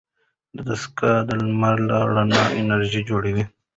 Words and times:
دستګاه 0.67 1.19
د 1.27 1.29
لمر 1.43 1.75
له 1.89 1.97
رڼا 2.15 2.43
انرژي 2.59 3.01
جوړوي. 3.09 3.43